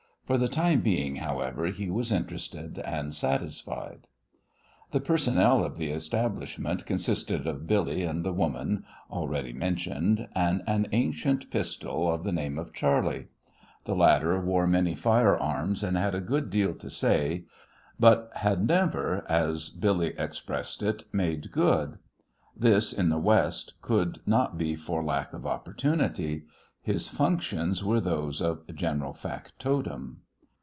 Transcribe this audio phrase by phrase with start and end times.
[0.27, 4.07] For the time being, however, he was interested and satisfied.
[4.91, 10.87] The personnel of the establishment consisted of Billy and the woman, already mentioned, and an
[10.93, 13.27] ancient Pistol of the name of Charley.
[13.83, 17.43] The latter wore many firearms, and had a good deal to say,
[17.99, 21.97] but had never, as Billy expressed it, "made good."
[22.55, 26.45] This in the West could not be for lack of opportunity.
[26.83, 30.21] His functions were those of general factotum.